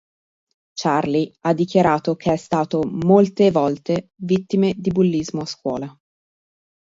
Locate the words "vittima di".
4.23-4.89